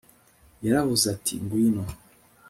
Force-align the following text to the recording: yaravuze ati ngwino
yaravuze 0.65 1.05
ati 1.15 1.33
ngwino 1.43 1.83